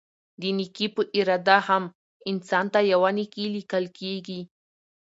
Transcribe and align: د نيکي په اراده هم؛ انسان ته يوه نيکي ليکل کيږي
د 0.41 0.43
نيکي 0.57 0.87
په 0.95 1.01
اراده 1.17 1.57
هم؛ 1.67 1.83
انسان 2.31 2.65
ته 2.73 2.79
يوه 2.93 3.09
نيکي 3.17 3.45
ليکل 3.55 3.85
کيږي 3.99 4.41